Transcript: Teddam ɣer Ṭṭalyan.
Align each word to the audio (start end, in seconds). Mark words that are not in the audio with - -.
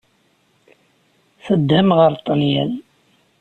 Teddam 1.43 1.89
ɣer 1.97 2.11
Ṭṭalyan. 2.19 2.73